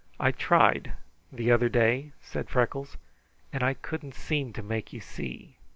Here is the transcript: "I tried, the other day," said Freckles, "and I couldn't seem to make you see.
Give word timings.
"I 0.19 0.31
tried, 0.31 0.93
the 1.31 1.51
other 1.51 1.69
day," 1.69 2.11
said 2.23 2.49
Freckles, 2.49 2.97
"and 3.53 3.61
I 3.61 3.75
couldn't 3.75 4.15
seem 4.15 4.51
to 4.53 4.63
make 4.63 4.91
you 4.91 4.99
see. 4.99 5.57